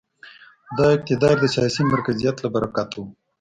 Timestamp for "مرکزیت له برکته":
1.93-2.95